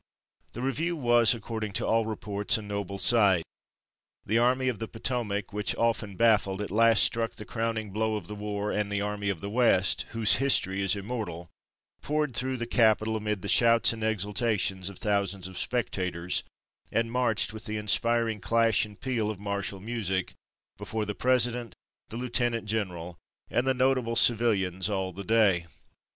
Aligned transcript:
The 0.53 0.63
review 0.63 0.95
was, 0.95 1.35
according 1.35 1.73
to 1.73 1.85
all 1.85 2.07
reports, 2.07 2.57
a 2.57 2.63
noble 2.63 2.97
sight. 2.97 3.43
The 4.25 4.39
Army 4.39 4.67
of 4.67 4.79
the 4.79 4.87
Potomac, 4.87 5.53
which, 5.53 5.75
often 5.75 6.15
baffled, 6.15 6.59
at 6.59 6.71
last 6.71 7.03
struck 7.03 7.33
the 7.33 7.45
crowning 7.45 7.91
blow 7.91 8.15
of 8.15 8.25
the 8.25 8.33
war, 8.33 8.71
and 8.71 8.91
the 8.91 8.99
Army 9.01 9.29
of 9.29 9.41
the 9.41 9.49
West, 9.51 10.07
whose 10.09 10.37
history 10.41 10.81
is 10.81 10.95
immortal, 10.95 11.51
poured 12.01 12.35
through 12.35 12.57
the 12.57 12.65
capital 12.65 13.15
amid 13.15 13.43
the 13.43 13.47
shouts 13.47 13.93
and 13.93 14.03
exultation 14.03 14.79
of 14.89 14.97
thousands 14.97 15.47
of 15.47 15.55
spectators, 15.55 16.43
and 16.91 17.11
marched, 17.11 17.53
with 17.53 17.65
the 17.65 17.77
inspiring 17.77 18.41
clash 18.41 18.85
and 18.85 19.01
peal 19.01 19.29
of 19.29 19.39
martial 19.39 19.79
music, 19.79 20.33
before 20.79 21.05
the 21.05 21.13
President, 21.13 21.75
the 22.09 22.17
Lieutenant 22.17 22.65
General, 22.65 23.19
and 23.51 23.67
the 23.67 23.75
notable 23.75 24.15
civilians 24.15 24.89
all 24.89 25.13
the 25.13 25.23
day. 25.23 25.67